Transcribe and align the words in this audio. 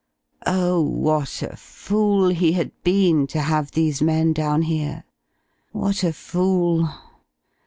Oh, 0.47 0.81
what 0.81 1.43
a 1.43 1.55
fool 1.55 2.29
he 2.29 2.53
had 2.53 2.71
been 2.81 3.27
to 3.27 3.39
have 3.39 3.69
these 3.73 4.01
men 4.01 4.33
down 4.33 4.63
here! 4.63 5.03
What 5.73 6.03
a 6.03 6.11
fool! 6.11 6.89